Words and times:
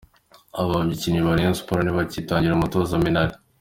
Abakinnyi 0.61 1.21
ba 1.25 1.37
Rayon 1.37 1.57
Sports 1.59 1.83
ntibacyitangira 1.85 2.55
umutoza 2.55 3.01
Minnaert. 3.03 3.35